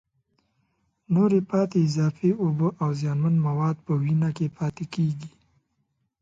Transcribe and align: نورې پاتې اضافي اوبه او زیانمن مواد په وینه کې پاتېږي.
نورې 1.13 1.39
پاتې 1.49 1.77
اضافي 1.87 2.29
اوبه 2.41 2.67
او 2.81 2.89
زیانمن 2.99 3.35
مواد 3.47 3.77
په 3.85 3.93
وینه 4.01 4.29
کې 4.37 4.47
پاتېږي. 4.57 5.29